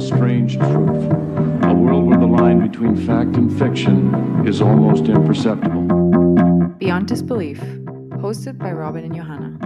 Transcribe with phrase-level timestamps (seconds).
[0.00, 1.12] strange truth.
[1.64, 5.82] A world where the line between fact and fiction is almost imperceptible.
[6.78, 7.60] Beyond Disbelief,
[8.20, 9.58] hosted by Robin and Johanna.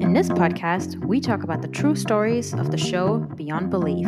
[0.00, 4.06] In this podcast, we talk about the true stories of the show Beyond Belief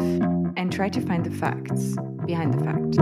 [0.56, 2.98] and try to find the facts behind the fact.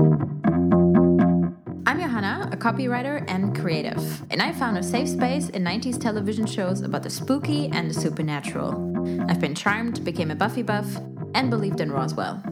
[1.86, 6.46] I'm Johanna, a copywriter and creative, and I found a safe space in 90s television
[6.46, 9.24] shows about the spooky and the supernatural.
[9.28, 10.96] I've been charmed, became a Buffy buff,
[11.34, 12.42] and believed in Roswell.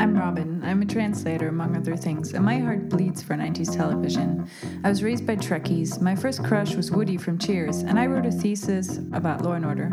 [0.00, 0.62] I'm Robin.
[0.64, 4.48] I'm a translator, among other things, and my heart bleeds for 90s television.
[4.84, 6.00] I was raised by Trekkies.
[6.00, 9.66] My first crush was Woody from Cheers, and I wrote a thesis about Law and
[9.66, 9.90] Order.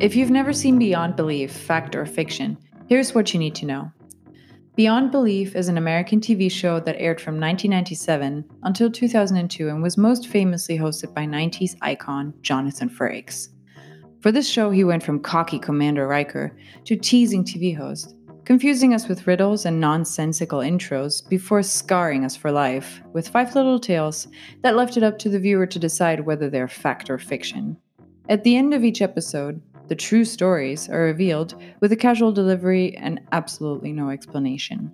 [0.00, 3.92] If you've never seen Beyond Belief, fact or fiction, here's what you need to know.
[4.74, 9.96] Beyond Belief is an American TV show that aired from 1997 until 2002 and was
[9.96, 13.50] most famously hosted by 90s icon Jonathan Frakes.
[14.20, 16.54] For this show, he went from cocky Commander Riker
[16.84, 22.50] to teasing TV host, confusing us with riddles and nonsensical intros before scarring us for
[22.50, 24.28] life with five little tales
[24.62, 27.78] that left it up to the viewer to decide whether they're fact or fiction.
[28.28, 32.94] At the end of each episode, the true stories are revealed with a casual delivery
[32.98, 34.92] and absolutely no explanation.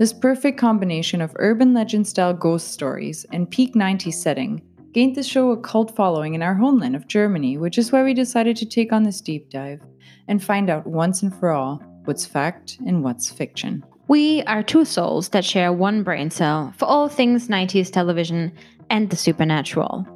[0.00, 4.60] This perfect combination of urban legend style ghost stories and peak 90s setting
[4.94, 8.14] gained the show a cult following in our homeland of Germany, which is why we
[8.14, 9.80] decided to take on this deep dive
[10.28, 13.84] and find out once and for all what's fact and what's fiction.
[14.06, 18.52] We are two souls that share one brain cell for all things 90s television
[18.88, 20.06] and the supernatural.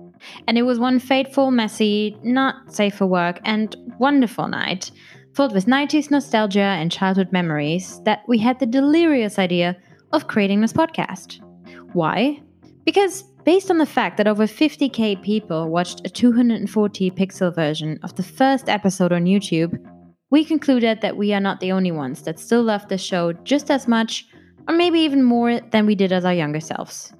[0.46, 4.92] And it was one fateful, messy, not safe for work, and wonderful night,
[5.34, 9.76] filled with 90s nostalgia and childhood memories, that we had the delirious idea
[10.12, 11.40] of creating this podcast.
[11.94, 12.40] Why?
[12.84, 18.14] Because based on the fact that over 50k people watched a 240 pixel version of
[18.14, 19.82] the first episode on YouTube,
[20.28, 23.70] we concluded that we are not the only ones that still love the show just
[23.70, 24.26] as much,
[24.68, 27.14] or maybe even more, than we did as our younger selves.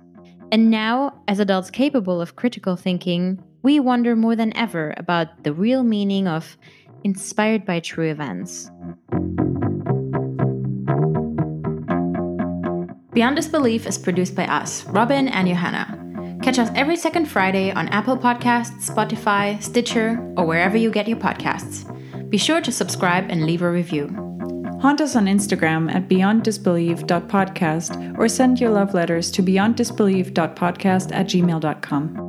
[0.53, 5.55] And now, as adults capable of critical thinking, we wonder more than ever about the
[5.55, 6.59] real meaning of
[7.05, 8.71] inspired by true events.
[13.15, 15.98] Beyond Disbelief is produced by us, Robin and Johanna.
[16.49, 21.19] Catch us every second Friday on Apple Podcasts, Spotify, Stitcher, or wherever you get your
[21.19, 21.85] podcasts.
[22.31, 24.09] Be sure to subscribe and leave a review.
[24.81, 32.28] Haunt us on Instagram at beyonddisbelief.podcast or send your love letters to beyonddisbelief.podcast at gmail.com.